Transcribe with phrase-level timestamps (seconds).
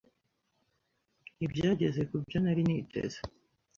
[1.35, 3.19] Ntibyageze kubyo nari niteze.